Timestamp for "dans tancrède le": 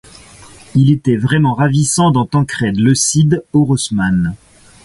2.09-2.95